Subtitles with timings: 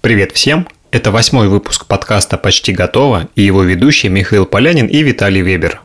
[0.00, 0.68] Привет всем!
[0.92, 5.82] Это восьмой выпуск подкаста «Почти готово» и его ведущие Михаил Полянин и Виталий Вебер.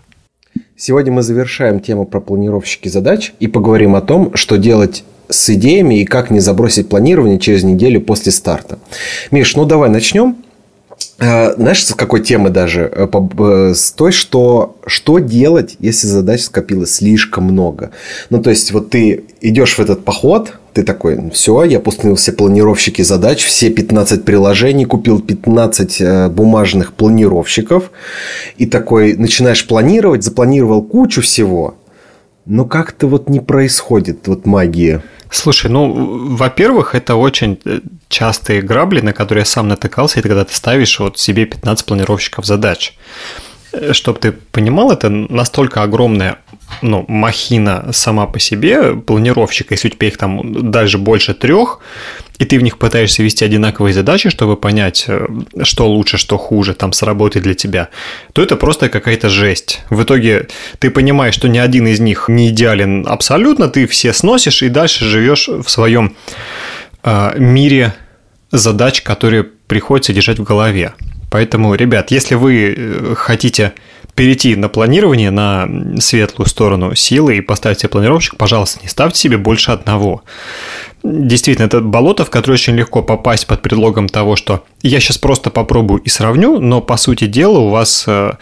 [0.78, 6.02] Сегодня мы завершаем тему про планировщики задач и поговорим о том, что делать с идеями
[6.02, 8.78] и как не забросить планирование через неделю после старта.
[9.32, 10.38] Миш, ну давай начнем.
[11.18, 12.82] Э, знаешь, с какой темы даже?
[12.94, 17.90] Э, э, с той, что что делать, если задач скопилось слишком много.
[18.30, 22.32] Ну, то есть, вот ты идешь в этот поход, ты такой, все, я пустил все
[22.32, 27.92] планировщики задач, все 15 приложений, купил 15 бумажных планировщиков,
[28.58, 31.76] и такой начинаешь планировать, запланировал кучу всего,
[32.46, 35.02] но как-то вот не происходит вот магии.
[35.34, 40.46] Слушай, ну, во-первых, это очень э, частые грабли, на которые я сам натыкался, это когда
[40.46, 42.96] ты ставишь вот себе 15 планировщиков задач.
[43.72, 46.38] Э, Чтобы ты понимал, это настолько огромная
[46.82, 51.80] ну, махина сама по себе, планировщик, если у тебя их там дальше больше трех,
[52.40, 55.28] и ты в них пытаешься вести одинаковые задачи, чтобы понять, э,
[55.64, 57.90] что лучше, что хуже, там сработает для тебя,
[58.34, 59.82] то это просто какая-то жесть.
[59.90, 60.48] В итоге
[60.80, 65.06] ты понимаешь, что ни один из них не идеален абсолютно, ты все сносишь и дальше
[65.06, 66.16] живешь в своем
[67.04, 67.94] э, мире
[68.52, 70.94] задач, которые приходится держать в голове.
[71.32, 73.74] Поэтому, ребят, если вы э, хотите
[74.16, 75.68] перейти на планирование на
[76.00, 80.24] светлую сторону силы и поставить себе планировщик, пожалуйста, не ставьте себе больше одного.
[81.04, 85.50] Действительно, это болото, в которое очень легко попасть под предлогом того, что я сейчас просто
[85.50, 88.34] попробую и сравню, но по сути дела у вас э,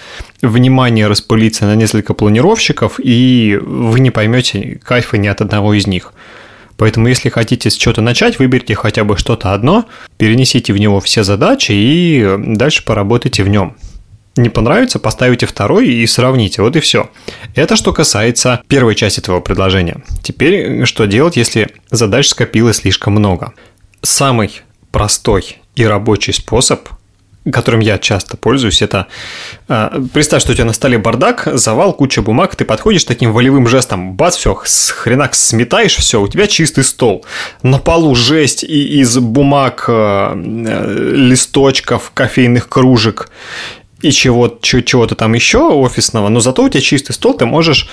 [0.41, 6.13] внимание распылится на несколько планировщиков, и вы не поймете кайфа ни от одного из них.
[6.77, 9.85] Поэтому, если хотите с чего-то начать, выберите хотя бы что-то одно,
[10.17, 13.75] перенесите в него все задачи и дальше поработайте в нем
[14.35, 16.61] не понравится, поставите второй и сравните.
[16.61, 17.09] Вот и все.
[17.55, 20.03] Это что касается первой части твоего предложения.
[20.23, 23.53] Теперь что делать, если задач скопилось слишком много?
[24.01, 26.87] Самый простой и рабочий способ
[27.51, 29.07] которым я часто пользуюсь, это
[29.67, 33.67] э, представь, что у тебя на столе бардак, завал, куча бумаг, ты подходишь таким волевым
[33.67, 37.25] жестом, бац, все, с хренак сметаешь, все, у тебя чистый стол.
[37.63, 40.33] На полу жесть и из бумаг, э,
[41.15, 43.29] листочков, кофейных кружек
[44.01, 47.87] и чего, чего-то там еще офисного, но зато у тебя чистый стол, ты можешь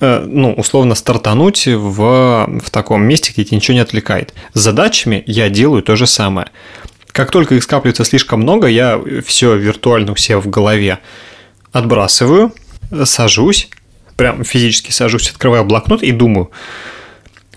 [0.00, 4.34] э, ну, условно стартануть в, в таком месте, где тебя ничего не отвлекает.
[4.54, 6.48] С задачами я делаю то же самое.
[7.12, 10.98] Как только их скапливается слишком много, я все виртуально у себя в голове
[11.72, 12.52] отбрасываю,
[13.04, 13.68] сажусь,
[14.16, 16.50] прям физически сажусь, открываю блокнот и думаю,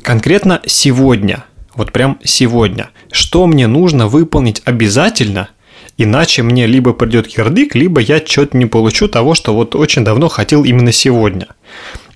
[0.01, 1.45] конкретно сегодня,
[1.75, 5.49] вот прям сегодня, что мне нужно выполнить обязательно–
[5.97, 10.27] Иначе мне либо придет кирдык, либо я что-то не получу того, что вот очень давно
[10.27, 11.47] хотел именно сегодня.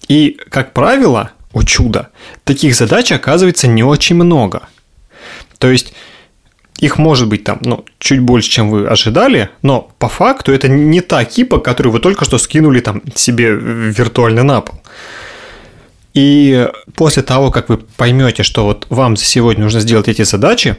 [0.07, 2.09] И, как правило, о чудо,
[2.43, 4.63] таких задач оказывается не очень много.
[5.59, 5.93] То есть,
[6.79, 11.01] их может быть там, ну, чуть больше, чем вы ожидали, но по факту это не
[11.01, 14.79] та кипа, которую вы только что скинули там себе виртуально на пол.
[16.13, 20.77] И после того, как вы поймете, что вот вам сегодня нужно сделать эти задачи,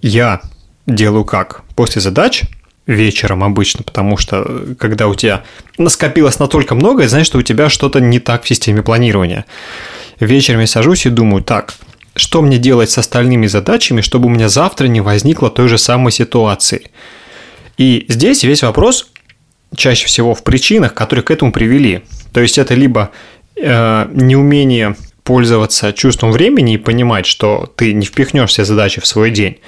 [0.00, 0.40] я
[0.86, 1.62] делаю как?
[1.74, 2.44] После задач
[2.86, 5.44] вечером обычно, потому что э, когда у тебя
[5.78, 9.46] наскопилось настолько много, знаешь, что у тебя что-то не так в системе планирования.
[10.20, 11.74] Вечером я сажусь и думаю, так,
[12.14, 16.12] что мне делать с остальными задачами, чтобы у меня завтра не возникло той же самой
[16.12, 16.90] ситуации.
[17.78, 19.08] И здесь весь вопрос
[19.74, 22.02] чаще всего в причинах, которые к этому привели.
[22.32, 23.10] То есть это либо
[23.56, 24.94] э, неумение
[25.24, 29.58] пользоваться чувством времени и понимать, что ты не впихнешь все задачи в свой день,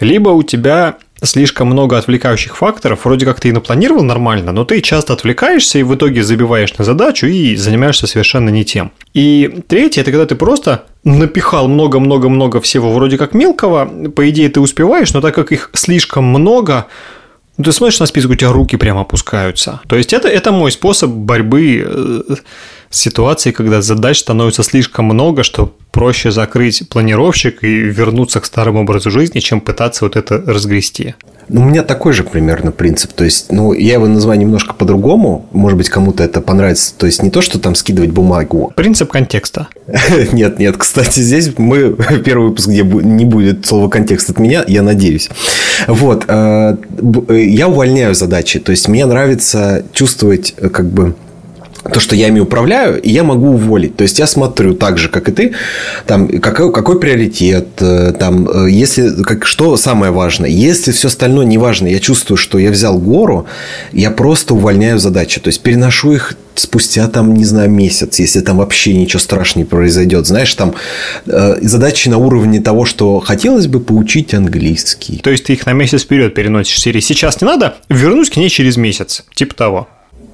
[0.00, 4.80] либо у тебя слишком много отвлекающих факторов, вроде как ты и напланировал нормально, но ты
[4.80, 8.92] часто отвлекаешься и в итоге забиваешь на задачу и занимаешься совершенно не тем.
[9.14, 14.60] И третье, это когда ты просто напихал много-много-много всего вроде как мелкого, по идее ты
[14.60, 16.86] успеваешь, но так как их слишком много,
[17.62, 19.80] ты смотришь на список, у тебя руки прямо опускаются.
[19.88, 22.34] То есть это, это мой способ борьбы э,
[22.90, 29.10] ситуации, когда задач становится слишком много, что проще закрыть планировщик и вернуться к старому образу
[29.10, 31.14] жизни, чем пытаться вот это разгрести.
[31.48, 33.12] Ну, у меня такой же примерно принцип.
[33.12, 35.46] То есть, ну, я его называю немножко по-другому.
[35.52, 36.94] Может быть, кому-то это понравится.
[36.96, 38.72] То есть, не то, что там скидывать бумагу.
[38.76, 39.68] Принцип контекста.
[40.32, 40.76] Нет, нет.
[40.76, 45.30] Кстати, здесь мы первый выпуск, где не будет слова контекст от меня, я надеюсь.
[45.86, 46.24] Вот.
[46.28, 46.76] Э,
[47.30, 48.58] я увольняю задачи.
[48.58, 51.14] То есть, мне нравится чувствовать э, как бы
[51.92, 53.96] то, что я ими управляю, и я могу уволить.
[53.96, 55.54] То есть я смотрю так же, как и ты,
[56.06, 60.50] там, какой, какой приоритет, э, там, э, если, как, что самое важное.
[60.50, 63.46] Если все остальное не важно, я чувствую, что я взял гору,
[63.92, 65.40] я просто увольняю задачи.
[65.40, 69.64] То есть переношу их спустя там, не знаю, месяц, если там вообще ничего страшного не
[69.64, 70.26] произойдет.
[70.26, 70.74] Знаешь, там
[71.26, 75.18] э, задачи на уровне того, что хотелось бы поучить английский.
[75.18, 77.00] То есть ты их на месяц вперед переносишь серии.
[77.00, 79.24] Сейчас не надо, вернусь к ней через месяц.
[79.34, 79.88] Типа того.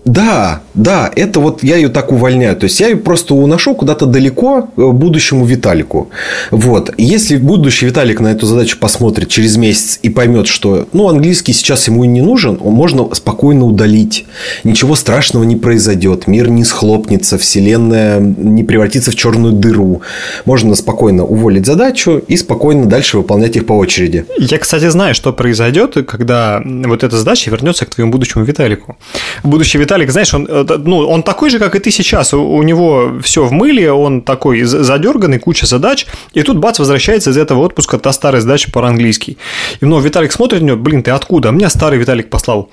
[0.05, 2.57] Да, да, это вот я ее так увольняю.
[2.57, 6.11] То есть я ее просто уношу куда-то далеко э, будущему Виталику.
[6.51, 6.93] Вот.
[6.99, 11.89] Если будущий Виталик на эту задачу посмотрит через месяц и поймет, что ну, английский сейчас
[11.89, 14.27] ему и не нужен, можно спокойно удалить.
[14.63, 16.27] Ничего страшного не произойдет.
[16.27, 20.03] Мир не схлопнется, вселенная не превратится в черную дыру.
[20.45, 24.27] Можно спокойно уволить задачу и спокойно дальше выполнять их по очереди.
[24.39, 28.97] Я, кстати, знаю, что произойдет, когда вот эта задача вернется к твоему будущему Виталику.
[29.43, 32.35] Будущий Виталик Виталик, знаешь, он, э, ну, он такой же, как и ты сейчас.
[32.35, 36.07] У, него все в мыле, он такой задерганный, куча задач.
[36.33, 39.39] И тут бац, возвращается из этого отпуска та старая задача по английский.
[39.81, 41.51] И ну, Виталик смотрит на него, блин, ты откуда?
[41.51, 42.71] А меня старый Виталик послал.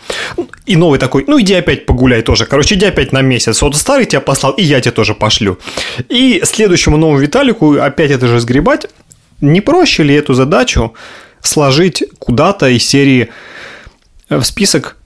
[0.65, 2.45] И новый такой, ну иди опять погуляй тоже.
[2.45, 3.61] Короче, иди опять на месяц.
[3.61, 5.59] Вот старый тебя послал, и я тебе тоже пошлю.
[6.09, 8.87] И следующему новому Виталику опять это же сгребать.
[9.41, 10.93] Не проще ли эту задачу
[11.41, 13.29] сложить куда-то из серии
[14.29, 14.97] в список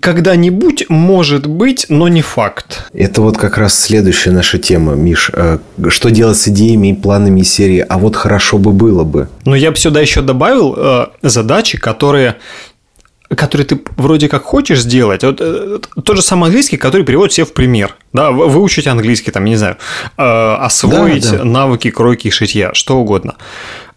[0.00, 2.90] когда-нибудь может быть, но не факт.
[2.92, 5.30] Это вот как раз следующая наша тема, Миш.
[5.32, 5.58] Э,
[5.88, 7.84] что делать с идеями и планами серии?
[7.88, 9.28] А вот хорошо бы было бы.
[9.44, 12.36] Но я бы сюда еще добавил э, задачи, которые
[13.34, 17.44] которые ты вроде как хочешь сделать, вот э, тот же самый английский, который переводит все
[17.44, 19.78] в пример, да, выучить английский, там, не знаю,
[20.16, 20.22] э,
[20.60, 21.44] освоить да, да.
[21.44, 23.34] навыки кройки и шитья, что угодно.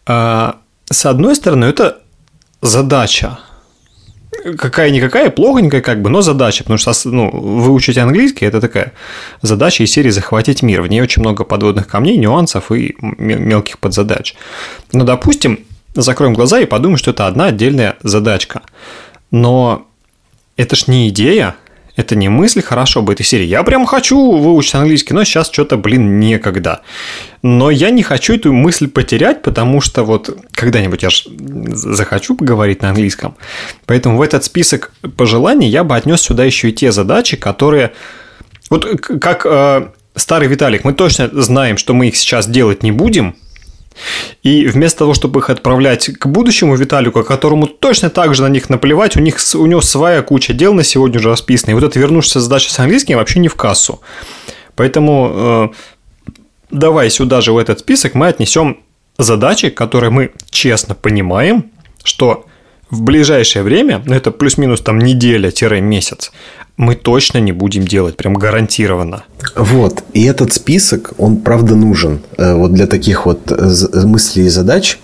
[0.07, 0.53] Э,
[0.89, 1.99] с одной стороны, это
[2.63, 3.37] задача,
[4.57, 8.93] какая-никакая, плохонькая как бы, но задача, потому что ну, выучить английский– это такая
[9.41, 10.81] задача из серии «захватить мир».
[10.81, 14.35] В ней очень много подводных камней, нюансов и мелких подзадач.
[14.91, 15.59] Но, допустим,
[15.95, 18.61] закроем глаза и подумаем, что это одна отдельная задачка.
[19.31, 19.87] Но
[20.57, 21.55] это ж не идея,
[21.99, 23.45] это не мысль хорошо бы этой серии.
[23.45, 26.79] Я прям хочу выучить английский, но сейчас что-то, блин, некогда.
[27.41, 31.25] Но я не хочу эту мысль потерять, потому что вот когда-нибудь я ж
[31.73, 33.35] захочу поговорить на английском.
[33.85, 37.91] Поэтому в этот список пожеланий я бы отнес сюда еще и те задачи, которые...
[38.69, 43.35] Вот как э, старый Виталик, мы точно знаем, что мы их сейчас делать не будем–
[44.43, 48.69] и вместо того, чтобы их отправлять к будущему Виталику, которому точно так же на них
[48.69, 51.71] наплевать, у, них, у него своя куча дел на сегодня уже расписана.
[51.71, 54.01] И вот эта вернувшаяся задача с английским вообще не в кассу.
[54.75, 55.69] Поэтому э,
[56.71, 58.79] давай сюда же в этот список мы отнесем
[59.17, 61.71] задачи, которые мы честно понимаем,
[62.03, 62.45] что
[62.89, 66.31] в ближайшее время, ну это плюс-минус там неделя-месяц,
[66.77, 69.23] мы точно не будем делать, прям гарантированно.
[69.55, 74.49] Вот, и этот список, он правда нужен э, вот для таких вот э, мыслей и
[74.49, 74.97] задач.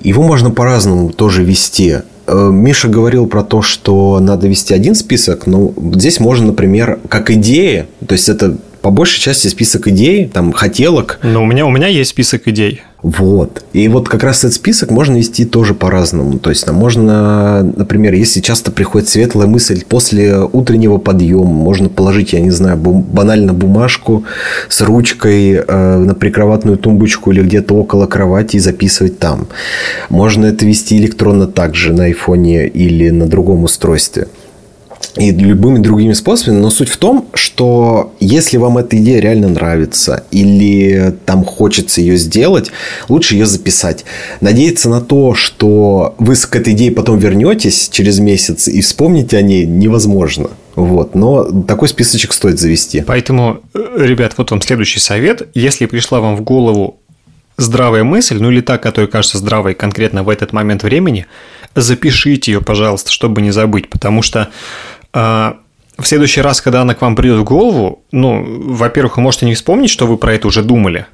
[0.00, 1.98] Его можно по-разному тоже вести.
[2.26, 7.30] Э, Миша говорил про то, что надо вести один список, но здесь можно, например, как
[7.30, 11.18] идея, то есть это по большей части список идей, там, хотелок.
[11.22, 12.82] Но у меня, у меня есть список идей.
[13.02, 13.64] Вот.
[13.72, 16.38] И вот как раз этот список можно вести тоже по-разному.
[16.38, 22.32] То есть, там можно, например, если часто приходит светлая мысль после утреннего подъема, можно положить,
[22.32, 24.24] я не знаю, банально бумажку
[24.68, 29.48] с ручкой э, на прикроватную тумбочку или где-то около кровати и записывать там.
[30.08, 34.28] Можно это вести электронно также на айфоне или на другом устройстве
[35.16, 36.58] и любыми другими способами.
[36.58, 42.16] Но суть в том, что если вам эта идея реально нравится или там хочется ее
[42.16, 42.70] сделать,
[43.08, 44.04] лучше ее записать.
[44.40, 49.42] Надеяться на то, что вы к этой идее потом вернетесь через месяц и вспомните о
[49.42, 50.50] ней невозможно.
[50.74, 53.02] Вот, но такой списочек стоит завести.
[53.06, 55.48] Поэтому, э, ребят, вот вам следующий совет.
[55.52, 56.98] Если пришла вам в голову
[57.58, 61.26] здравая мысль, ну или та, которая кажется здравой конкретно в этот момент времени,
[61.74, 64.48] запишите ее, пожалуйста, чтобы не забыть, потому что
[65.12, 69.54] в следующий раз, когда она к вам придет в голову, ну, во-первых, вы можете не
[69.54, 71.06] вспомнить, что вы про это уже думали.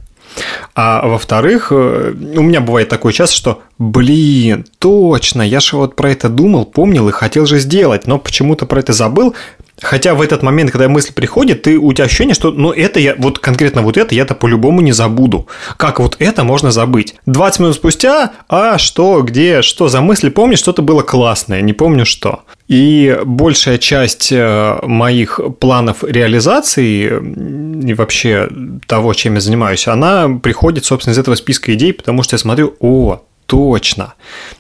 [0.75, 6.11] А во-вторых, э, у меня бывает такое часто, что, блин, точно, я же вот про
[6.11, 9.35] это думал, помнил и хотел же сделать, но почему-то про это забыл,
[9.81, 13.15] Хотя в этот момент, когда мысль приходит, ты, у тебя ощущение, что ну это я,
[13.17, 15.47] вот конкретно вот это я-то по-любому не забуду.
[15.77, 17.15] Как вот это можно забыть?
[17.27, 22.05] 20 минут спустя, а что, где, что за мысли, помнишь, что-то было классное, не помню
[22.05, 22.43] что.
[22.67, 27.13] И большая часть э, моих планов реализации
[27.89, 28.49] и вообще
[28.87, 32.75] того, чем я занимаюсь, она приходит, собственно, из этого списка идей, потому что я смотрю,
[32.81, 34.15] о, точно.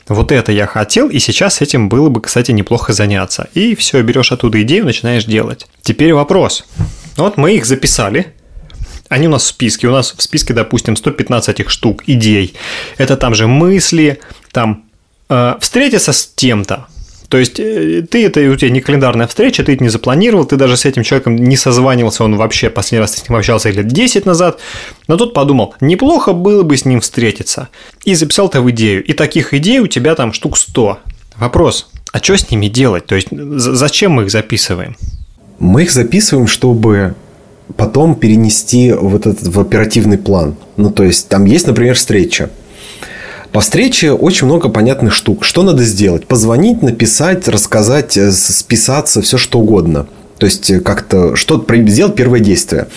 [0.08, 3.48] Вот это я хотел, и сейчас этим было бы, кстати, неплохо заняться.
[3.54, 5.66] И все, берешь оттуда идею, начинаешь делать.
[5.82, 6.64] Теперь вопрос.
[7.16, 8.34] Вот мы их записали,
[9.08, 9.88] они у нас в списке.
[9.88, 12.54] У нас в списке, допустим, 115 этих штук, идей.
[12.96, 14.20] Это там же мысли,
[14.52, 14.84] там
[15.28, 16.86] э, встретиться с тем-то.
[17.28, 20.56] То есть э, ты это у тебя не календарная встреча, ты это не запланировал, ты
[20.56, 24.24] даже с этим человеком не созванивался, он вообще последний раз с ним общался лет 10
[24.24, 24.60] назад,
[25.08, 27.68] но тут подумал, неплохо было бы с ним встретиться.
[28.04, 29.04] И записал ты в идею.
[29.04, 30.98] И таких идей у тебя там штук 100.
[31.36, 33.06] Вопрос, а что с ними делать?
[33.06, 34.96] То есть зачем мы их записываем?
[35.58, 37.14] Мы их записываем, чтобы
[37.76, 40.56] потом перенести вот этот в оперативный план.
[40.76, 42.50] Ну, то есть, там есть, например, встреча.
[43.52, 45.44] По встрече очень много понятных штук.
[45.44, 46.26] Что надо сделать?
[46.26, 50.06] Позвонить, написать, рассказать, э, списаться, все что угодно.
[50.38, 52.88] То есть, э, как-то что-то сделать первое действие.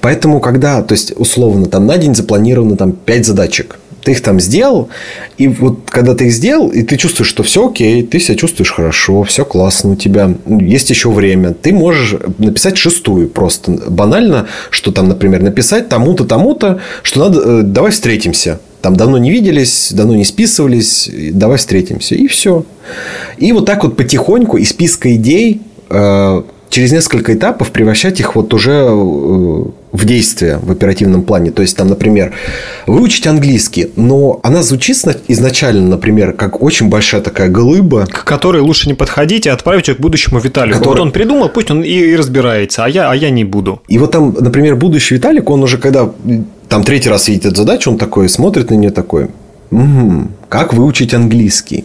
[0.00, 4.38] Поэтому, когда, то есть, условно, там на день запланировано там 5 задачек ты их там
[4.38, 4.88] сделал,
[5.36, 8.70] и вот когда ты их сделал, и ты чувствуешь, что все окей, ты себя чувствуешь
[8.70, 14.92] хорошо, все классно у тебя, есть еще время, ты можешь написать шестую просто банально, что
[14.92, 18.60] там, например, написать тому-то, тому-то, что надо, э, давай встретимся.
[18.86, 22.14] Там давно не виделись, давно не списывались, давай встретимся.
[22.14, 22.64] И все.
[23.36, 28.54] И вот так вот потихоньку из списка идей э, через несколько этапов превращать их вот
[28.54, 29.64] уже э,
[29.96, 31.50] в действие в оперативном плане.
[31.50, 32.32] То есть, там, например,
[32.86, 38.06] выучить английский, но она звучит изначально, например, как очень большая такая глыба.
[38.06, 40.78] К которой лучше не подходить и отправить ее к будущему Виталику.
[40.78, 40.98] Который...
[40.98, 43.82] Вот он придумал, пусть он и разбирается, а я, а я не буду.
[43.88, 46.08] И вот там, например, будущий Виталик, он уже когда
[46.68, 49.28] там третий раз видит эту задачу, он такой смотрит на нее такой,
[49.70, 50.28] Угу.
[50.48, 51.84] Как выучить английский?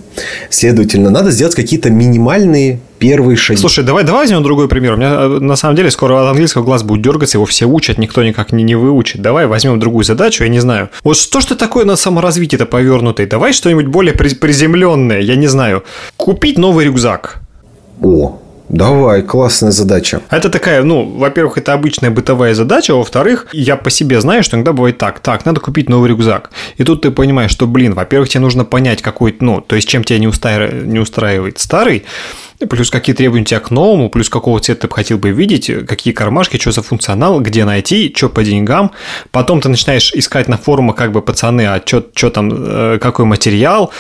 [0.50, 3.60] Следовательно, надо сделать какие-то минимальные первые шаги.
[3.60, 4.94] Слушай, давай, давай возьмем другой пример.
[4.94, 7.98] У меня э, на самом деле скоро от английского глаз будет дергаться, его все учат,
[7.98, 9.22] никто никак не, не выучит.
[9.22, 10.90] Давай возьмем другую задачу, я не знаю.
[11.04, 13.26] Вот что что такое на саморазвитие-то повернутое?
[13.26, 15.84] Давай что-нибудь более приземленное, я не знаю.
[16.18, 17.42] Купить новый рюкзак.
[18.04, 18.40] О,
[18.72, 20.22] Давай, классная задача.
[20.30, 24.56] Это такая, ну, во-первых, это обычная бытовая задача, а во-вторых, я по себе знаю, что
[24.56, 26.51] иногда бывает так, так, надо купить новый рюкзак.
[26.78, 30.06] И тут ты понимаешь, что, блин, во-первых, тебе нужно понять какой-то, ну, то есть чем
[30.06, 32.06] тебя не, устраивает, не устраивает старый,
[32.70, 35.70] плюс какие требования у тебя к новому, плюс какого цвета ты бы хотел бы видеть,
[35.86, 38.92] какие кармашки, что за функционал, где найти, что по деньгам.
[39.32, 43.92] Потом ты начинаешь искать на форумах, как бы, пацаны, а что там, э, какой материал,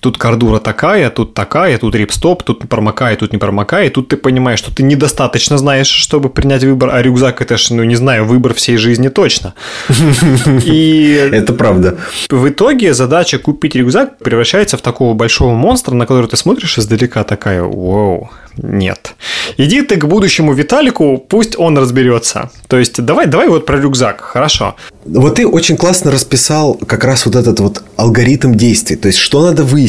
[0.00, 3.94] Тут кордура такая, тут такая, тут рипстоп, тут промокает, тут не промокает.
[3.94, 7.84] Тут ты понимаешь, что ты недостаточно знаешь, чтобы принять выбор, а рюкзак это ж, ну
[7.84, 9.54] не знаю, выбор всей жизни точно.
[10.64, 11.98] И это правда.
[12.30, 17.24] В итоге задача купить рюкзак превращается в такого большого монстра, на который ты смотришь издалека
[17.24, 19.14] такая, вау, нет.
[19.56, 22.50] Иди ты к будущему Виталику, пусть он разберется.
[22.68, 24.76] То есть, давай, давай вот про рюкзак, хорошо.
[25.04, 28.96] Вот ты очень классно расписал как раз вот этот вот алгоритм действий.
[28.96, 29.87] То есть, что надо выяснить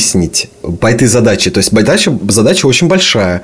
[0.79, 1.51] по этой задаче.
[1.51, 3.41] То есть, задача, задача очень большая.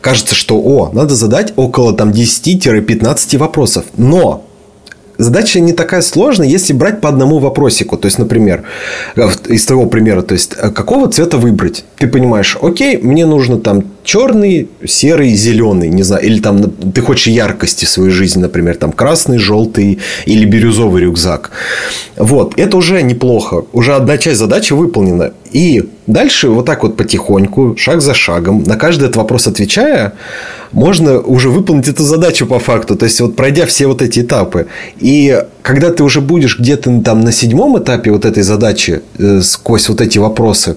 [0.00, 3.84] Кажется, что, о, надо задать около там 10-15 вопросов.
[3.96, 4.44] Но
[5.18, 7.96] задача не такая сложная, если брать по одному вопросику.
[7.96, 8.64] То есть, например,
[9.48, 11.84] из твоего примера, то есть, э, какого цвета выбрать?
[11.96, 17.26] Ты понимаешь, окей, мне нужно там черный, серый, зеленый, не знаю, или там ты хочешь
[17.26, 21.50] яркости своей жизни, например, там красный, желтый или бирюзовый рюкзак.
[22.16, 25.32] Вот, это уже неплохо, уже одна часть задачи выполнена.
[25.52, 30.12] И дальше вот так вот потихоньку, шаг за шагом, на каждый этот вопрос отвечая,
[30.72, 32.96] можно уже выполнить эту задачу по факту.
[32.96, 34.66] То есть, вот пройдя все вот эти этапы.
[34.98, 39.88] И когда ты уже будешь где-то там на седьмом этапе вот этой задачи, э, сквозь
[39.88, 40.76] вот эти вопросы,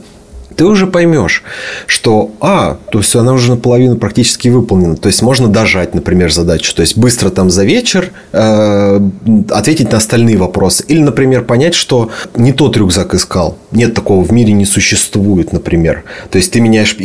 [0.57, 1.43] ты уже поймешь,
[1.85, 4.95] что, а, то есть она уже наполовину практически выполнена.
[4.95, 6.75] То есть можно дожать, например, задачу.
[6.75, 8.99] То есть быстро там за вечер э,
[9.51, 10.83] ответить на остальные вопросы.
[10.87, 13.57] Или, например, понять, что не тот рюкзак искал.
[13.71, 16.03] Нет такого в мире не существует, например.
[16.31, 16.97] То есть ты меняешь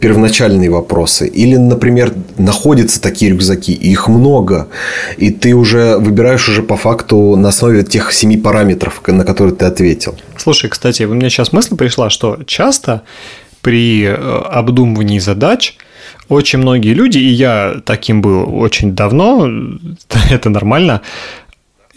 [0.00, 1.26] первоначальные вопросы.
[1.26, 4.68] Или, например, находятся такие рюкзаки, их много.
[5.16, 9.64] И ты уже выбираешь уже по факту на основе тех семи параметров, на которые ты
[9.64, 10.14] ответил.
[10.36, 13.02] Слушай, кстати, у меня сейчас мысль пришла, что часто
[13.60, 15.76] при э, обдумывании задач
[16.28, 19.48] очень многие люди, и я таким был очень давно,
[20.30, 21.02] это нормально,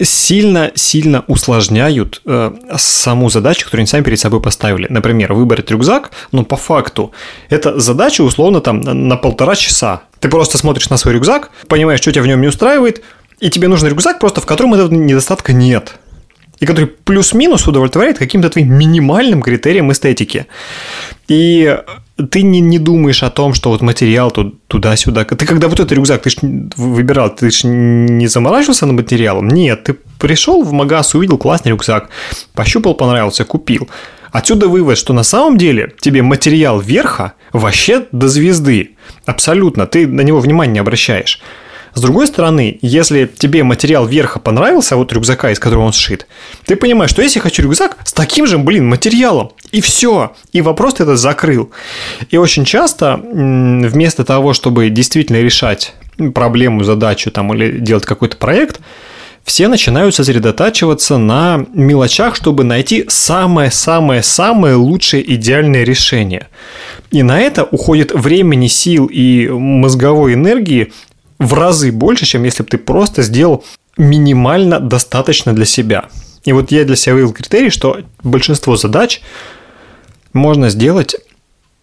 [0.04, 4.88] сильно-сильно усложняют э, саму задачу, которую они сами перед собой поставили.
[4.90, 7.12] Например, выбрать рюкзак, но по факту
[7.50, 10.04] это задача условно там на полтора часа.
[10.20, 13.02] Ты просто смотришь на свой рюкзак, понимаешь, что тебя в нем не устраивает,
[13.40, 15.96] и тебе нужен рюкзак, просто в котором этого недостатка нет
[16.60, 20.46] и который плюс-минус удовлетворяет каким-то твоим минимальным критериям эстетики.
[21.28, 21.76] И
[22.28, 25.24] ты не, не думаешь о том, что вот материал тут, туда-сюда.
[25.26, 26.38] Ты когда вот этот рюкзак ты ж
[26.78, 29.50] выбирал, ты же не заморачивался над материалом?
[29.50, 32.10] Нет, ты пришел в магаз, увидел классный рюкзак,
[32.54, 33.90] пощупал, понравился, купил.
[34.32, 38.92] Отсюда вывод, что на самом деле тебе материал верха вообще до звезды.
[39.26, 39.88] Абсолютно.
[39.88, 41.42] Ты на него внимания не обращаешь.
[41.94, 46.28] С другой стороны, если тебе материал верха понравился, вот рюкзака, из которого он сшит,
[46.66, 50.62] ты понимаешь, что если я хочу рюкзак с таким же, блин, материалом, и все, и
[50.62, 51.72] вопрос ты это закрыл.
[52.30, 55.94] И очень часто вместо того, чтобы действительно решать
[56.34, 58.80] проблему, задачу там, или делать какой-то проект,
[59.44, 66.48] все начинают сосредотачиваться на мелочах, чтобы найти самое-самое-самое лучшее идеальное решение.
[67.10, 70.94] И на это уходит времени, сил и мозговой энергии
[71.42, 73.66] в разы больше, чем если бы ты просто сделал
[73.98, 76.06] минимально достаточно для себя.
[76.46, 79.22] И вот я для себя вывел критерий, что большинство задач
[80.34, 81.16] можно сделать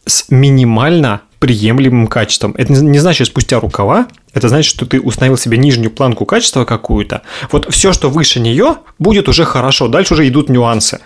[0.06, 2.54] с минимально приемлемым качеством.
[2.56, 7.22] Это не значит спустя рукава, это значит, что ты установил себе нижнюю планку качества какую-то.
[7.50, 9.88] Вот все, что выше нее, будет уже хорошо.
[9.88, 11.00] Дальше уже идут нюансы.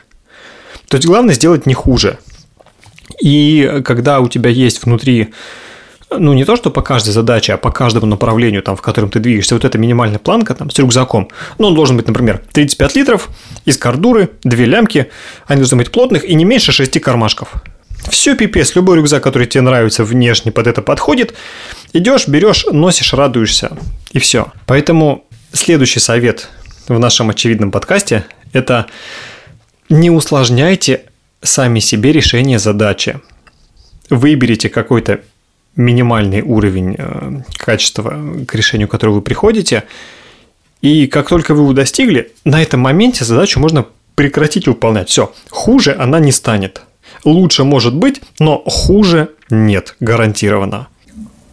[0.89, 2.19] То есть главное сделать не хуже.
[3.21, 5.33] И когда у тебя есть внутри
[6.19, 9.21] ну, не то, что по каждой задаче, а по каждому направлению, там, в котором ты
[9.21, 11.29] двигаешься, вот эта минимальная планка там, с рюкзаком,
[11.59, 13.29] ну, он должен быть, например, 35 литров,
[13.65, 15.11] из кордуры, две лямки,
[15.47, 17.55] они должны быть плотных и не меньше 6 кармашков.
[18.11, 21.35] Все пипец, любой рюкзак, который тебе нравится внешне под это подходит,
[21.93, 23.77] идешь, берешь, носишь, радуешься,
[24.11, 24.53] и все.
[24.67, 26.49] Поэтому следующий совет
[26.89, 28.87] в нашем очевидном подкасте– это
[29.89, 31.03] не усложняйте
[31.43, 33.21] сами себе решение задачи.
[34.11, 35.21] Выберите какой-то
[35.77, 39.85] минимальный уровень э, качества к решению, к которому вы приходите,
[40.81, 45.09] и как только вы его достигли, на этом моменте задачу можно прекратить выполнять.
[45.09, 46.83] Все, хуже она не станет.
[47.25, 50.89] Лучше может быть, но хуже нет, гарантированно.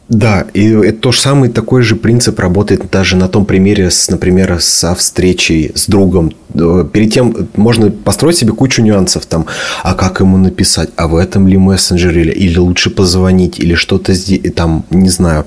[0.10, 4.10] Да, и это то же самый такой же принцип работает даже на том примере, с,
[4.10, 6.34] например, со встречей с другом.
[6.56, 9.46] Э, перед тем можно построить себе кучу нюансов там,
[9.84, 14.14] а как ему написать, а в этом ли мессенджер или, или лучше позвонить, или что-то
[14.56, 15.46] там, не знаю,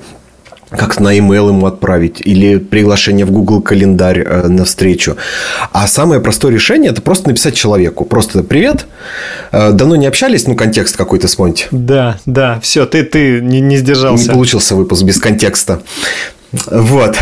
[0.77, 5.17] как на e-mail ему отправить или приглашение в Google календарь э, на встречу.
[5.71, 8.05] А самое простое решение это просто написать человеку.
[8.05, 8.85] Просто привет.
[9.51, 11.67] Э, давно не общались, ну контекст какой-то вспомните.
[11.71, 14.27] Да, да, все, ты, ты не, не сдержался.
[14.27, 15.81] Не получился выпуск без контекста.
[16.51, 17.15] Вот.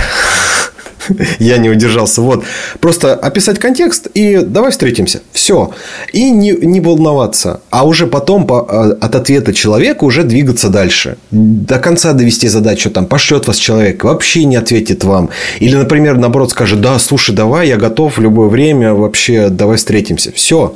[1.39, 2.22] Я не удержался.
[2.22, 2.43] Вот.
[2.79, 5.22] Просто описать контекст и давай встретимся.
[5.31, 5.72] Все.
[6.13, 7.62] И не, не волноваться.
[7.70, 11.18] А уже потом по, а, от ответа человека уже двигаться дальше.
[11.31, 12.90] До конца довести задачу.
[12.90, 15.29] Там пошлет вас человек, вообще не ответит вам.
[15.59, 20.31] Или, например, наоборот скажет, да, слушай, давай, я готов в любое время, вообще давай встретимся.
[20.31, 20.75] Все.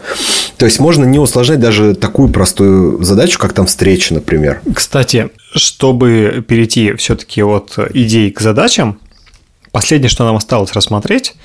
[0.58, 4.62] То есть, можно не усложнять даже такую простую задачу, как там встреча, например.
[4.74, 9.00] Кстати, чтобы перейти все-таки от идей к задачам,
[9.76, 11.36] Последнее, что нам осталось рассмотреть,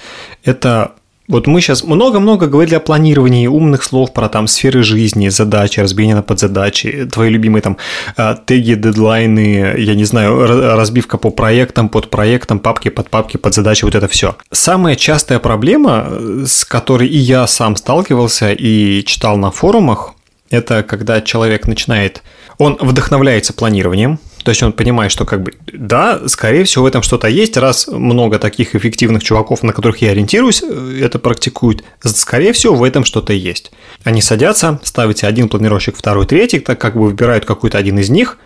[0.44, 0.92] это
[1.26, 6.14] вот мы сейчас много-много говорили о планировании умных слов про там сферы жизни, задачи, разбиение
[6.14, 7.76] на подзадачи, твои любимые там
[8.16, 13.52] э, теги, дедлайны, я не знаю, разбивка по проектам, под проектам, папки под папки, под
[13.52, 14.36] задачи, вот это все.
[14.52, 16.06] Самая частая проблема,
[16.46, 20.14] с которой и я сам сталкивался и читал на форумах,
[20.50, 22.22] это когда человек начинает,
[22.58, 27.02] он вдохновляется планированием, то есть он понимает, что как бы, да, скорее всего в этом
[27.02, 32.52] что-то есть, раз много таких эффективных чуваков, на которых я ориентируюсь, э, это практикуют, скорее
[32.52, 33.72] всего в этом что-то есть.
[34.04, 38.38] Они садятся, ставите один планировщик, второй, третий, так как бы выбирают какой-то один из них,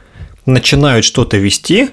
[0.47, 1.91] начинают что-то вести,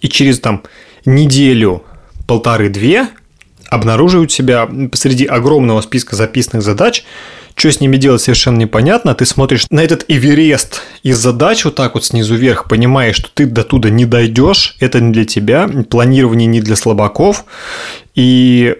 [0.00, 0.62] и через там
[1.04, 1.84] неделю,
[2.26, 3.08] полторы-две
[3.68, 7.04] обнаруживают себя посреди огромного списка записанных задач,
[7.60, 9.14] что с ними делать совершенно непонятно.
[9.14, 13.46] Ты смотришь на этот Эверест из задач вот так вот снизу вверх, понимаешь, что ты
[13.46, 17.44] до туда не дойдешь, это не для тебя, планирование не для слабаков.
[18.14, 18.76] И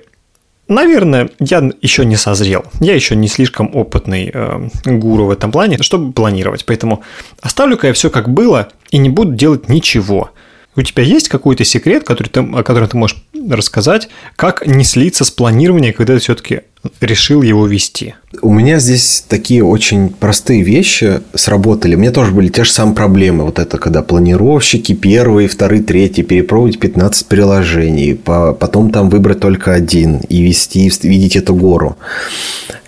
[0.71, 2.65] Наверное, я еще не созрел.
[2.79, 6.65] Я еще не слишком опытный э, гуру в этом плане, чтобы планировать.
[6.65, 7.03] Поэтому
[7.43, 10.31] оставлю-ка я все как было и не буду делать ничего.
[10.77, 13.17] У тебя есть какой-то секрет, который ты, о котором ты можешь
[13.49, 16.61] рассказать, как не слиться с планированием, когда ты все-таки
[17.01, 18.15] решил его вести?
[18.43, 21.95] У меня здесь такие очень простые вещи сработали.
[21.95, 23.45] У меня тоже были те же самые проблемы.
[23.45, 30.19] Вот это когда планировщики, первые, вторые, третьи, перепробовать 15 приложений, потом там выбрать только один
[30.29, 31.97] и вести, видеть эту гору.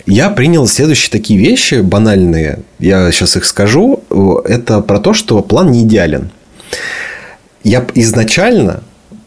[0.05, 2.59] Я принял следующие такие вещи банальные.
[2.79, 4.03] Я сейчас их скажу.
[4.45, 6.31] Это про то, что план не идеален
[7.63, 8.83] я изначально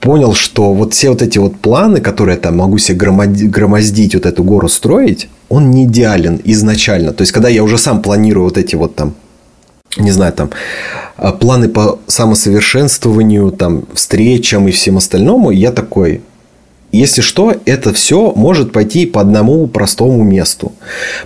[0.07, 4.25] понял, что вот все вот эти вот планы, которые я там могу себе громоздить, вот
[4.25, 7.13] эту гору строить, он не идеален изначально.
[7.13, 9.15] То есть, когда я уже сам планирую вот эти вот там
[9.97, 10.51] не знаю, там,
[11.17, 16.21] а, планы по самосовершенствованию, там, встречам и всем остальному, я такой,
[16.93, 20.73] если что, это все может пойти по одному простому месту.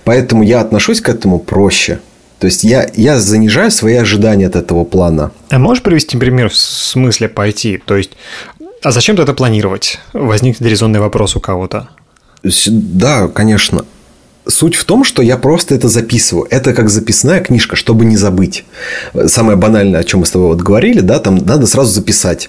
[0.04, 1.98] Поэтому я отношусь к этому проще–
[2.40, 5.30] то есть я, я занижаю свои ожидания от этого плана.
[5.50, 7.76] А можешь привести пример в смысле пойти?
[7.84, 8.12] То есть
[8.82, 9.98] А зачем это планировать?
[10.12, 11.88] Возник резонный вопрос у кого-то.
[12.66, 13.84] Да, конечно.
[14.48, 16.46] Суть в том, что я просто это записываю.
[16.50, 18.64] Это как записная книжка, чтобы не забыть.
[19.26, 22.48] Самое банальное, о чем мы с тобой вот говорили, да, там надо сразу записать.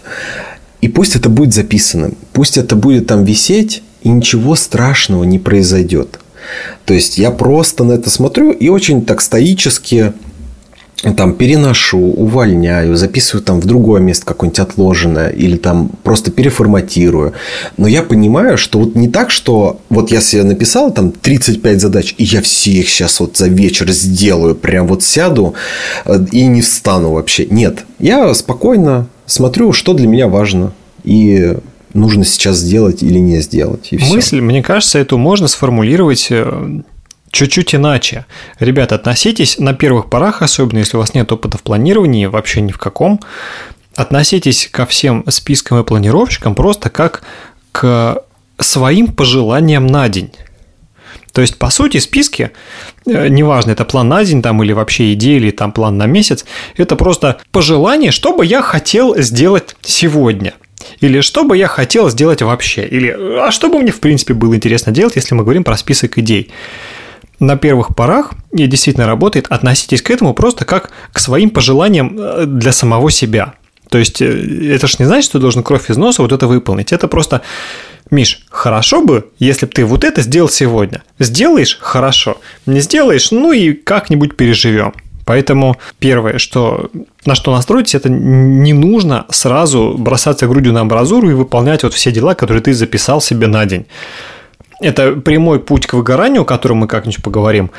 [0.80, 6.20] И пусть это будет записанным, пусть это будет там висеть, и ничего страшного не произойдет.
[6.86, 10.14] То есть я просто на это смотрю и очень так стоически
[11.02, 17.34] там переношу, увольняю, записываю там в другое место какое-нибудь отложенное или там просто переформатирую.
[17.78, 22.14] Но я понимаю, что вот не так, что вот я себе написал там 35 задач,
[22.18, 25.56] и я все их сейчас вот за вечер сделаю, прям вот сяду
[26.06, 27.48] э, и не встану вообще.
[27.48, 30.74] Нет, я спокойно смотрю, что для меня важно.
[31.04, 31.58] И
[31.94, 33.88] нужно сейчас сделать или не сделать.
[33.92, 34.42] И Мысль, все.
[34.42, 36.82] мне кажется, эту можно сформулировать э,
[37.32, 38.26] чуть-чуть иначе.
[38.60, 42.72] Ребята, относитесь на первых порах, особенно если у вас нет опыта в планировании, вообще ни
[42.72, 43.20] в каком,
[43.96, 47.24] относитесь ко всем спискам и планировщикам просто как
[47.72, 48.24] к
[48.60, 50.32] своим пожеланиям на день.
[51.34, 52.52] То есть, по сути, списки,
[53.06, 56.46] э, неважно, это план на день там или вообще идея, или там план на месяц,
[56.76, 60.54] это просто пожелание, что бы я хотел сделать сегодня.
[61.00, 62.86] Или что бы я хотел сделать вообще?
[62.86, 66.18] Или а что бы мне, в принципе, было интересно делать, если мы говорим про список
[66.18, 66.52] идей?
[67.42, 72.46] На первых порах и действительно работает, относитесь к этому просто как к своим пожеланиям э,
[72.46, 73.56] для самого себя.
[73.90, 76.46] То есть, э, это ж не значит, что ты должен кровь из носа вот это
[76.46, 76.94] выполнить.
[76.94, 77.42] Это просто,
[78.12, 81.02] Миш, хорошо бы, если бы ты вот это сделал сегодня.
[81.18, 82.38] Сделаешь– хорошо.
[82.68, 84.94] Не сделаешь– ну и как-нибудь переживем.
[85.26, 86.92] Поэтому первое, что,
[87.26, 92.12] на что настроитесь, это не нужно сразу бросаться грудью на амбразуру и выполнять вот все
[92.12, 93.88] дела, которые ты записал себе на день.
[94.82, 97.72] Это прямой путь к выгоранию, о котором мы как-нибудь поговорим.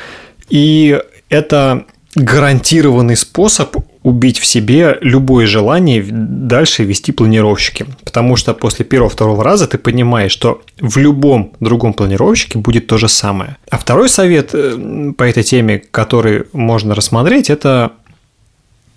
[0.49, 1.85] И это
[2.15, 7.85] гарантированный способ убить в себе любое желание дальше вести планировщики.
[8.03, 13.07] Потому что после первого-второго раза ты понимаешь, что в любом другом планировщике будет то же
[13.07, 13.57] самое.
[13.69, 17.93] А второй совет э, по этой теме, который можно рассмотреть, это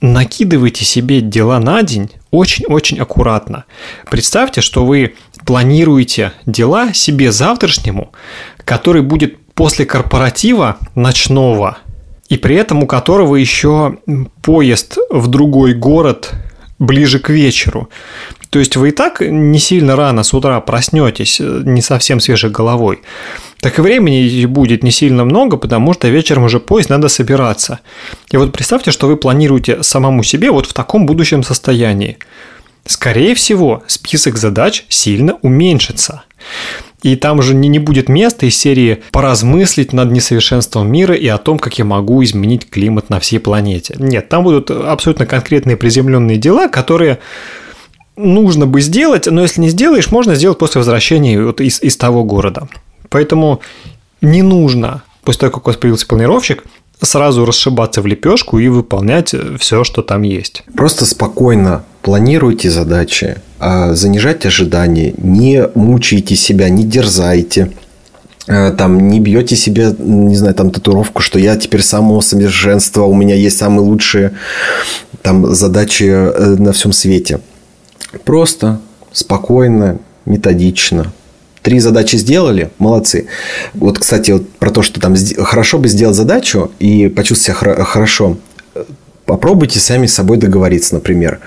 [0.01, 3.65] накидывайте себе дела на день очень-очень аккуратно.
[4.11, 5.15] Представьте, что вы
[5.47, 8.13] планируете дела себе завтрашнему,
[8.65, 11.79] который будет после корпоратива ночного–
[12.29, 13.99] и при этом у которого еще
[14.43, 16.33] поезд в другой город
[16.79, 17.89] ближе к вечеру.
[18.51, 22.51] То есть вы и так не сильно рано с утра проснетесь, э, не совсем свежей
[22.51, 23.01] головой.
[23.61, 27.81] Так и времени будет не сильно много, потому что вечером уже поезд надо собираться.
[28.31, 32.19] И вот представьте, что вы планируете самому себе вот в таком будущем состоянии.
[32.87, 36.23] Скорее всего, список задач сильно уменьшится.
[37.03, 41.39] И там уже не, не будет места из серии поразмыслить над несовершенством мира и о
[41.39, 43.95] том, как я могу изменить климат на всей планете.
[43.99, 47.19] Нет, там будут абсолютно конкретные приземленные дела, которые
[48.17, 52.25] нужно бы сделать, но если не сделаешь, можно сделать после возвращения вот из, из того
[52.25, 52.69] города.
[53.09, 53.61] Поэтому
[54.21, 56.65] не нужно, после того, как у вас появился планировщик,
[57.03, 60.63] сразу расшибаться в лепешку и выполнять все, что там есть.
[60.75, 67.73] Просто спокойно планируйте задачи, а занижайте ожидания, не мучайте себя, не дерзайте
[68.47, 73.15] э, там не бьете себе, не знаю, там татуировку, что я теперь самого совершенства, у
[73.15, 74.33] меня есть самые лучшие
[75.23, 77.41] там задачи э, на всем свете.
[78.25, 78.81] Просто,
[79.13, 81.13] спокойно, методично,
[81.67, 83.27] Три задачи сделали, молодцы.
[83.75, 88.37] Вот, кстати, вот про то, что там хорошо бы сделать задачу и почувствовать себя хорошо.
[89.25, 91.41] Попробуйте сами с собой договориться, например.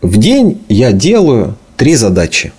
[0.00, 2.54] В день я делаю три задачи.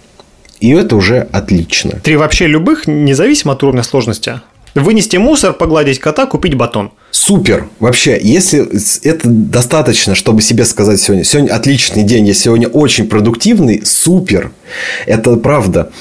[0.60, 2.00] И это уже отлично.
[2.04, 4.40] Три вообще любых, независимо от уровня сложности.
[4.76, 6.92] Вынести мусор, погладить кота, купить батон.
[7.10, 7.70] Супер.
[7.80, 8.70] Вообще, если
[9.02, 14.52] это достаточно, чтобы себе сказать сегодня, сегодня отличный день, я сегодня очень продуктивный, супер.
[15.08, 15.92] Это правда.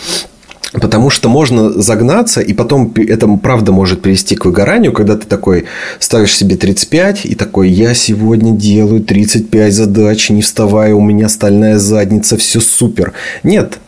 [0.73, 5.65] Потому что можно загнаться, и потом это правда может привести к выгоранию, когда ты такой
[5.99, 11.79] ставишь себе 35 и такой, я сегодня делаю 35 задач, не вставая, у меня стальная
[11.79, 13.15] задница, все супер.
[13.43, 13.79] Нет,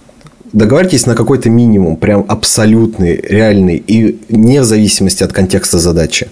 [0.53, 6.29] договоритесь на какой-то минимум, прям абсолютный, реальный, и не в зависимости от контекста задачи.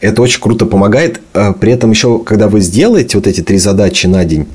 [0.00, 1.20] Это очень круто помогает.
[1.34, 4.46] А при этом еще, когда вы сделаете вот эти три задачи на день,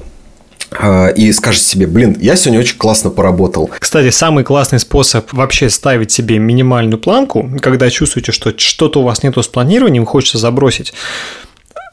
[1.15, 3.69] и скажете себе, блин, я сегодня очень классно поработал.
[3.79, 9.23] Кстати, самый классный способ вообще ставить себе минимальную планку, когда чувствуете, что что-то у вас
[9.23, 10.93] нету с планированием, хочется забросить,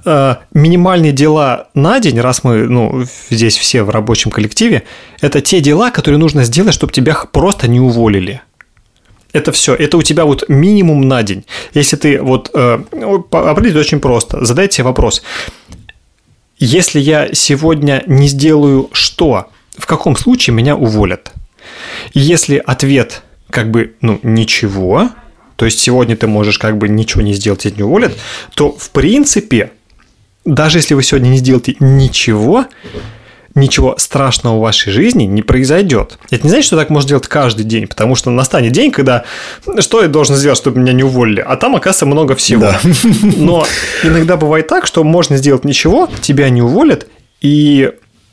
[0.04, 4.84] а, минимальные дела на день, раз мы ну, здесь все в рабочем коллективе,
[5.20, 8.40] это те дела, которые нужно сделать, чтобы тебя просто не уволили.
[9.32, 9.74] Это все.
[9.74, 11.44] Это у тебя вот минимум на день.
[11.72, 12.80] Если ты вот э,
[13.30, 14.44] определить очень просто.
[14.44, 15.22] Задайте себе вопрос.
[16.60, 21.32] Если я сегодня не сделаю что в каком случае меня уволят.
[22.12, 25.10] И если ответ как бы, ну, ничего,
[25.56, 28.16] то есть сегодня ты можешь как бы ничего не сделать, и не уволят,
[28.54, 29.72] то в принципе,
[30.44, 32.66] даже если вы сегодня не сделаете ничего,
[33.60, 36.18] ничего страшного в вашей жизни не произойдет.
[36.30, 39.24] Это не значит, что так можно делать каждый день, потому что настанет день, когда
[39.78, 42.62] что я должен сделать, чтобы меня не уволили, а там, оказывается, много всего.
[42.62, 42.80] Да.
[43.36, 43.66] Но
[44.02, 47.06] иногда бывает так, что можно сделать ничего, тебя не уволят,
[47.40, 47.92] и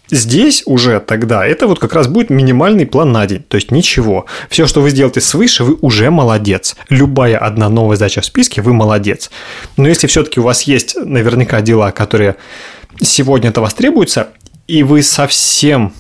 [0.10, 4.26] Здесь уже тогда это вот как раз будет минимальный план на день, то есть ничего.
[4.50, 6.78] Все, что вы сделаете свыше, вы уже молодец.
[6.88, 9.30] Любая одна новая задача в списке, вы молодец.
[9.76, 12.38] Но если все-таки у вас есть наверняка дела, которые
[13.02, 14.30] сегодня это вас требуется,
[14.68, 15.94] и вы совсем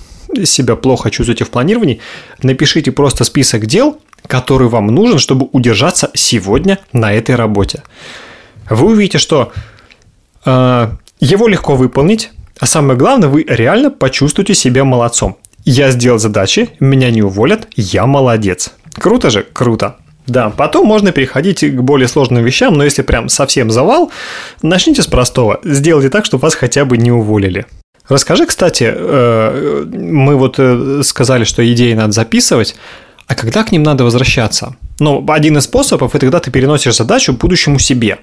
[0.43, 2.01] себя плохо чувствуете в планировании,
[2.43, 7.83] напишите просто список дел, который вам нужен, чтобы удержаться сегодня на этой работе.
[8.69, 9.53] Вы увидите, что
[10.45, 15.37] э, его легко выполнить, а самое главное, вы реально почувствуете себя молодцом.
[15.63, 18.73] Я сделал задачи, меня не уволят, я молодец.
[18.93, 19.45] Круто же?
[19.53, 19.97] Круто.
[20.25, 24.11] Да, потом можно переходить к более сложным вещам, но если прям совсем завал,
[24.61, 25.61] начните с простого.
[25.63, 27.65] Сделайте так, чтобы вас хотя бы не уволили.
[28.09, 32.75] Расскажи, кстати, э, мы вот э, сказали, что идеи надо записывать,
[33.27, 34.75] а когда к ним надо возвращаться?
[34.99, 38.19] Ну, один из способов– это когда ты переносишь задачу будущему себе.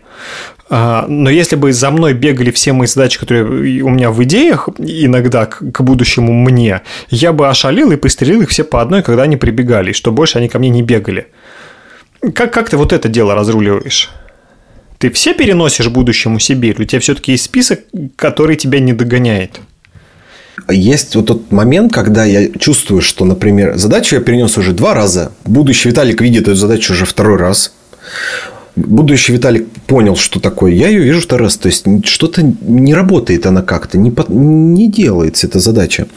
[0.71, 4.71] А, но если бы за мной бегали все мои задачи, которые у меня в идеях,
[4.79, 9.37] иногда к будущему мне, я бы ошалил и пристрелил их все по одной, когда они
[9.37, 11.29] прибегали, что больше они ко мне не бегали.
[12.35, 14.11] Как, как ты вот это дело разруливаешь?
[14.97, 17.81] Ты все переносишь будущему себе, или у тебя все-таки есть список,
[18.17, 19.61] который тебя не догоняет?
[20.71, 25.33] Есть вот тот момент, когда я чувствую, что, например, задачу я перенес уже два раза.
[25.45, 27.73] Будущий Виталик видит эту задачу уже второй раз.
[28.77, 30.73] Будущий Виталик понял, что такое.
[30.73, 31.57] Я ее вижу второй раз.
[31.57, 33.99] То есть, что-то не работает она как-то.
[33.99, 36.09] Не, не делается эта задача.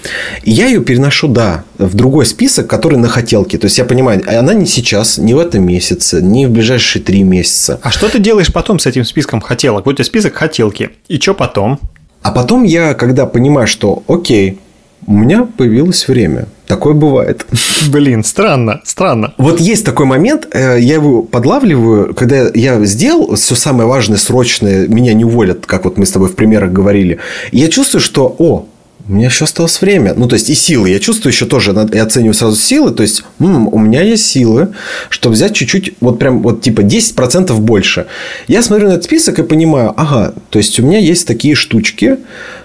[0.41, 3.60] И я ее переношу, да, в другой список, который на хотелке.
[3.60, 7.21] То есть, я понимаю, она не сейчас, не в этом месяце, не в ближайшие три
[7.21, 7.80] месяца.
[7.84, 9.86] А что ты делаешь потом с этим списком хотелок?
[9.86, 10.89] Вот у тебя список хотелки.
[11.08, 11.80] И что потом?
[12.28, 14.60] А потом я, когда понимаю, что окей,
[15.06, 16.48] у меня появилось время.
[16.66, 17.46] Такое бывает.
[17.90, 19.34] Блин, странно, странно.
[19.38, 24.90] Вот есть такой момент, э, я его подлавливаю, когда я сделал все самое важное, срочное,
[24.90, 27.20] меня не уволят, как вот мы с тобой в примерах говорили.
[27.54, 28.66] Я чувствую, что, о,
[29.08, 30.13] у меня еще осталось время.
[30.15, 30.89] Ну, то есть, и силы.
[30.89, 32.91] Я чувствую еще тоже, я оцениваю сразу силы.
[32.91, 34.70] То есть, м-м, у меня есть силы,
[35.10, 38.08] чтобы взять чуть-чуть, вот прям, вот типа 10% больше.
[38.48, 42.17] Я смотрю на этот список и понимаю, ага, то есть, у меня есть такие штучки.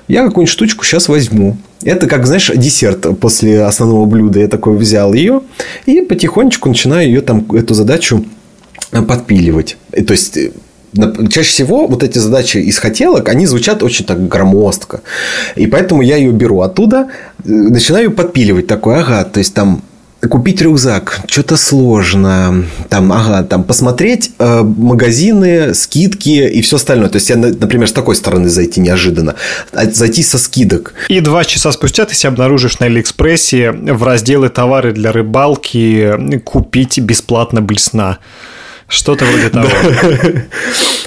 [0.08, 1.56] Я какую-нибудь штучку сейчас возьму.
[1.84, 4.40] Это как, знаешь, десерт после основного блюда.
[4.40, 5.42] Я такой взял ее
[5.86, 8.24] и потихонечку начинаю ее там, эту задачу
[8.90, 9.76] подпиливать.
[9.90, 10.38] То есть,
[11.30, 15.00] чаще всего вот эти задачи из хотелок, они звучат очень так громоздко.
[15.56, 17.08] И поэтому я ее беру оттуда,
[17.44, 19.82] э, начинаю подпиливать такой, ага, то есть там
[20.28, 27.08] купить рюкзак, что-то сложно, там, ага, там посмотреть э, магазины, скидки и все остальное.
[27.08, 29.34] То есть я, например, с такой стороны зайти неожиданно,
[29.72, 30.94] а зайти со скидок.
[31.08, 37.00] И два часа спустя ты себя обнаружишь на Алиэкспрессе в разделе товары для рыбалки купить
[37.00, 38.18] бесплатно блесна.
[38.92, 39.68] Что-то вроде того.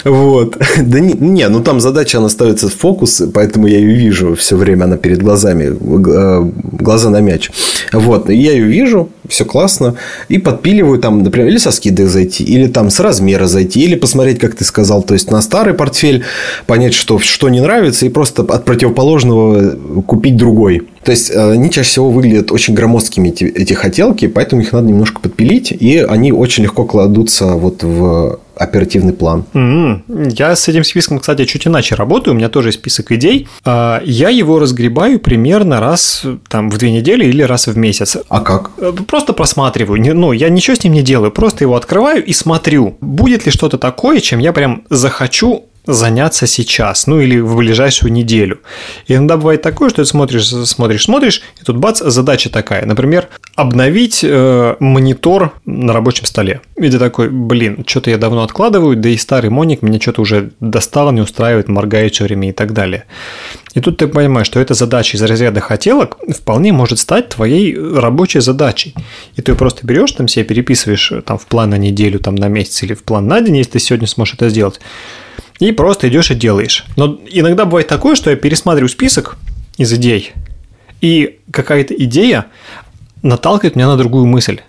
[0.06, 0.58] Вот.
[0.78, 4.56] Да не, не, ну там задача, она ставится в фокус, поэтому я ее вижу все
[4.56, 7.52] время, она перед глазами, э, глаза на мяч.
[7.92, 8.30] Вот.
[8.30, 9.96] Я ее вижу, все классно.
[10.28, 14.40] И подпиливаю там, например, или со скидок зайти, или там с размера зайти, или посмотреть,
[14.40, 16.24] как ты сказал, то есть на старый портфель,
[16.68, 20.84] понять, что, что не нравится, и просто от противоположного купить другой.
[21.04, 24.88] То есть, э, они чаще всего выглядят очень громоздкими, эти, эти хотелки, поэтому их надо
[24.88, 29.46] немножко подпилить, и они очень легко кладутся вот в оперативный план.
[29.54, 30.36] Mm-hmm.
[30.38, 32.34] Я с этим списком, кстати, чуть иначе работаю.
[32.34, 33.48] У меня тоже есть список идей.
[33.64, 38.18] А, я его разгребаю примерно раз там, в две недели или раз в месяц.
[38.30, 38.72] А как?
[38.78, 40.16] Э, просто просматриваю.
[40.16, 41.32] Ну, я ничего с ним не делаю.
[41.32, 47.08] Просто его открываю и смотрю, будет ли что-то такое, чем я прям захочу заняться сейчас,
[47.08, 48.60] ну или в ближайшую неделю.
[49.08, 53.28] И иногда бывает такое, что ты смотришь, смотришь, смотришь, и тут бац, задача такая, например,
[53.56, 56.62] обновить э, монитор на рабочем столе.
[56.76, 60.52] И ты такой, блин, что-то я давно откладываю, да и старый моник меня что-то уже
[60.60, 63.06] достало, не устраивает, моргает все время и так далее.
[63.74, 68.40] И тут ты понимаешь, что эта задача из разряда хотелок вполне может стать твоей рабочей
[68.40, 68.96] задачей.
[69.36, 72.48] И ты просто берешь там себе, переписываешь э, там в план на неделю, там на
[72.48, 74.80] месяц или в план на день, если ты сегодня сможешь это сделать
[75.60, 76.86] и просто идешь и делаешь.
[76.96, 79.38] Но иногда бывает такое, что я пересматриваю список
[79.78, 80.34] из идей,
[81.02, 82.48] и какая-то идея
[83.22, 84.62] наталкивает меня на другую мысль.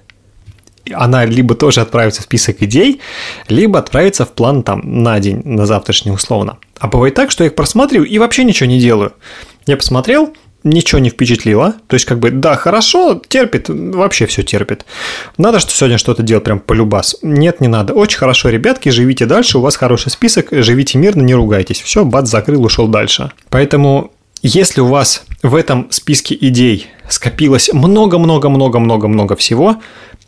[0.93, 3.01] Она либо тоже отправится в список идей,
[3.49, 6.59] либо отправится в план там на день, на завтрашний условно.
[6.79, 9.13] А бывает так, что я их просматриваю и вообще ничего не делаю.
[9.67, 10.33] Я посмотрел,
[10.67, 11.75] ничего не впечатлило.
[11.87, 14.85] То есть, как бы, да, хорошо, терпит, вообще все терпит.
[15.39, 17.17] Надо что сегодня что-то делать прям полюбас.
[17.23, 17.95] Нет, не надо.
[17.95, 21.81] Очень хорошо, ребятки, живите дальше, у вас хороший список, живите мирно, не ругайтесь.
[21.81, 23.31] Все, бат закрыл, ушел дальше.
[23.49, 29.77] Поэтому если у вас в этом списке идей скопилось много-много-много-много-много всего,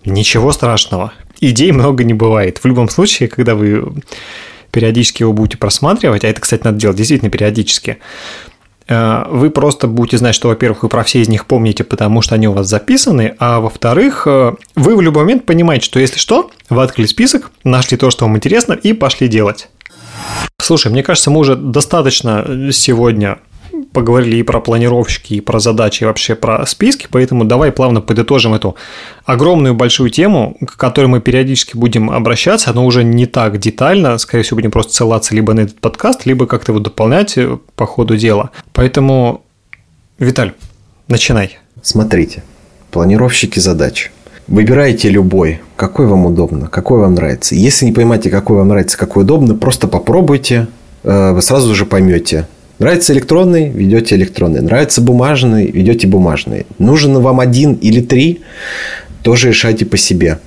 [0.04, 1.12] ничего страшного.
[1.40, 2.58] Идей много не бывает.
[2.58, 4.02] В любом случае, когда вы
[4.70, 7.98] периодически его будете просматривать, а это, кстати, надо делать действительно периодически,
[8.88, 12.48] вы просто будете знать, что, во-первых, вы про все из них помните, потому что они
[12.48, 16.82] у вас записаны, а во-вторых, э, вы в любой момент понимаете, что если что, вы
[16.82, 19.68] открыли список, нашли то, что вам интересно, и пошли делать.
[20.60, 23.38] Слушай, мне кажется, мы уже достаточно сегодня
[23.92, 28.54] поговорили и про планировщики, и про задачи, и вообще про списки, поэтому давай плавно подытожим
[28.54, 28.76] эту
[29.24, 34.44] огромную большую тему, к которой мы периодически будем обращаться, но уже не так детально, скорее
[34.44, 38.16] всего, будем просто ссылаться либо на этот подкаст, либо как-то его дополнять э, по ходу
[38.16, 38.50] дела.
[38.72, 39.42] Поэтому,
[40.18, 40.52] Виталь,
[41.08, 41.58] начинай.
[41.82, 42.42] Смотрите,
[42.90, 44.10] планировщики задач.
[44.46, 47.54] Выбирайте любой, какой вам удобно, какой вам нравится.
[47.54, 50.68] Если не понимаете, какой вам нравится, какой удобно, просто попробуйте,
[51.02, 52.46] э, вы сразу же поймете,
[52.78, 54.60] Нравится электронный, ведете электронный.
[54.60, 56.66] Нравится бумажный, ведете бумажный.
[56.78, 58.40] Нужен вам один или три,
[59.22, 60.38] тоже решайте по себе.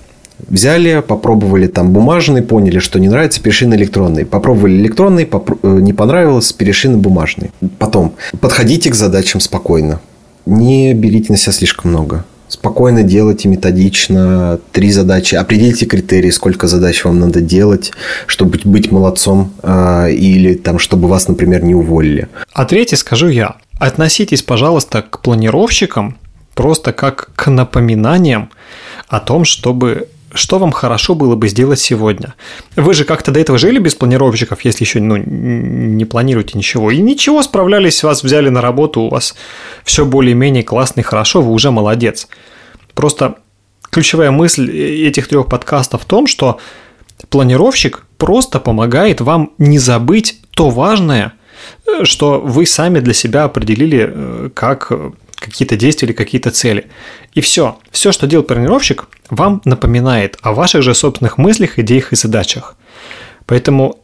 [0.47, 4.25] Взяли, попробовали там бумажный, поняли, что не нравится, перешли на электронный.
[4.25, 5.57] Попробовали электронный, попро...
[5.61, 7.51] Э, не понравилось, перешли на бумажный.
[7.77, 9.99] Потом, подходите к задачам спокойно.
[10.45, 15.35] Не берите на себя слишком много спокойно делайте методично три задачи.
[15.35, 17.91] Определите критерии, сколько задач вам надо делать,
[18.27, 22.27] чтобы быть молодцом, э, или там, чтобы вас, например, не уволили.
[22.53, 23.55] А третье скажу я.
[23.79, 26.17] Относитесь, пожалуйста, к планировщикам
[26.53, 28.49] просто как к напоминаниям
[29.07, 32.35] о том, чтобы что вам хорошо было бы сделать сегодня?
[32.75, 36.91] Вы же как-то до этого жили без планировщиков, если еще ну, не планируете ничего.
[36.91, 39.35] И ничего, справлялись, вас взяли на работу, у вас
[39.83, 42.27] все более-менее классно и хорошо, вы уже молодец.
[42.93, 43.35] Просто
[43.89, 46.59] ключевая мысль э, этих трех подкастов в том, что
[47.29, 51.33] планировщик просто помогает вам не забыть то важное,
[51.85, 54.91] э, что вы сами для себя определили э, как
[55.41, 56.87] какие-то действия или какие-то цели.
[57.33, 57.79] И все.
[57.91, 62.75] Все, что делает планировщик, вам напоминает о ваших же собственных мыслях, идеях и задачах.
[63.45, 63.97] Поэтому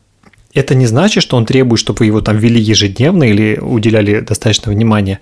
[0.54, 4.71] это не значит, что он требует, чтобы вы его там вели ежедневно или уделяли достаточно
[4.71, 5.19] внимания.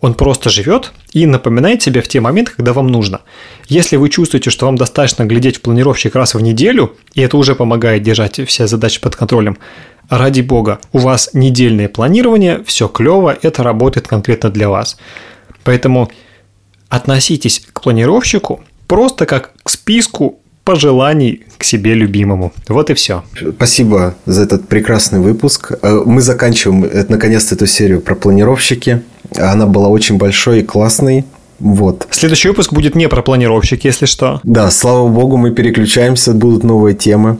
[0.00, 3.20] Он просто живет и напоминает себе в те моменты, когда вам нужно.
[3.68, 7.54] Если вы чувствуете, что вам достаточно глядеть в планировщик раз в неделю, и это уже
[7.54, 9.58] помогает держать все задачи под контролем,
[10.08, 14.98] ради бога, у вас недельное планирование, все клево, это работает конкретно для вас.
[15.64, 16.10] Поэтому
[16.88, 22.52] относитесь к планировщику просто как к списку пожеланий к себе любимому.
[22.68, 23.24] Вот и все.
[23.56, 25.72] Спасибо за этот прекрасный выпуск.
[25.82, 29.02] Э, мы заканчиваем э, наконец-то эту серию про планировщики.
[29.36, 31.24] Она была очень большой и классной.
[31.58, 32.06] Вот.
[32.10, 34.40] Следующий выпуск будет не про планировщик, если что.
[34.42, 37.38] Да, слава богу, мы переключаемся, будут новые темы.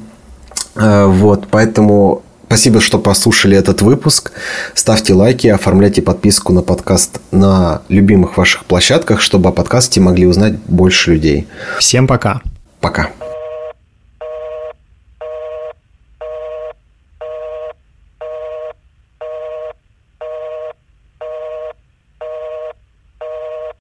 [0.75, 4.31] Э, вот, поэтому Спасибо, что послушали этот выпуск.
[4.75, 10.59] Ставьте лайки, оформляйте подписку на подкаст на любимых ваших площадках, чтобы о подкасте могли узнать
[10.67, 11.49] больше людей.
[11.79, 12.43] Всем пока.
[12.79, 13.09] Пока.